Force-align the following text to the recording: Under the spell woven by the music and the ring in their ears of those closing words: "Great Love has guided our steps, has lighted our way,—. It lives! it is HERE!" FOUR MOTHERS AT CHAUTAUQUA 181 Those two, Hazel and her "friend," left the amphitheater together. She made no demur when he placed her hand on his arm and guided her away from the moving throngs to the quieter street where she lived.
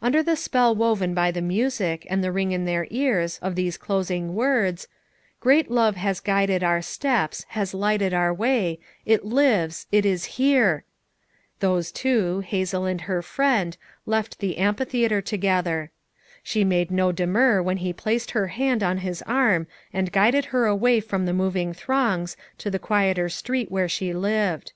Under 0.00 0.22
the 0.22 0.34
spell 0.34 0.74
woven 0.74 1.12
by 1.12 1.30
the 1.30 1.42
music 1.42 2.06
and 2.08 2.24
the 2.24 2.32
ring 2.32 2.52
in 2.52 2.64
their 2.64 2.86
ears 2.90 3.38
of 3.42 3.54
those 3.54 3.76
closing 3.76 4.34
words: 4.34 4.88
"Great 5.40 5.70
Love 5.70 5.94
has 5.96 6.20
guided 6.20 6.64
our 6.64 6.80
steps, 6.80 7.44
has 7.48 7.74
lighted 7.74 8.14
our 8.14 8.32
way,—. 8.32 8.78
It 9.04 9.26
lives! 9.26 9.86
it 9.92 10.06
is 10.06 10.24
HERE!" 10.24 10.84
FOUR 11.60 11.68
MOTHERS 11.70 11.90
AT 11.90 11.94
CHAUTAUQUA 11.96 12.22
181 12.36 12.38
Those 12.38 12.44
two, 12.50 12.54
Hazel 12.56 12.84
and 12.86 13.00
her 13.02 13.20
"friend," 13.20 13.76
left 14.06 14.38
the 14.38 14.56
amphitheater 14.56 15.20
together. 15.20 15.90
She 16.42 16.64
made 16.64 16.90
no 16.90 17.12
demur 17.12 17.62
when 17.62 17.76
he 17.76 17.92
placed 17.92 18.30
her 18.30 18.46
hand 18.46 18.82
on 18.82 18.96
his 19.04 19.20
arm 19.26 19.66
and 19.92 20.10
guided 20.10 20.46
her 20.46 20.64
away 20.64 20.98
from 21.00 21.26
the 21.26 21.34
moving 21.34 21.74
throngs 21.74 22.38
to 22.56 22.70
the 22.70 22.78
quieter 22.78 23.28
street 23.28 23.70
where 23.70 23.86
she 23.90 24.14
lived. 24.14 24.72